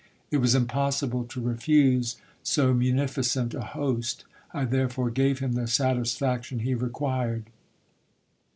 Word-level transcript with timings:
It 0.31 0.37
was 0.37 0.55
im 0.55 0.65
possible 0.65 1.25
to 1.25 1.39
refuse 1.39 2.17
so 2.41 2.73
munificent 2.73 3.53
a 3.53 3.61
host; 3.61 4.23
I 4.51 4.65
therefore 4.65 5.11
gave 5.11 5.37
him 5.37 5.53
the 5.53 5.67
satisfaction 5.67 6.61
he 6.61 6.73
required. 6.73 7.51